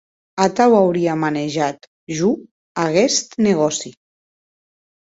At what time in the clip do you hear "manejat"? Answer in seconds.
1.25-1.87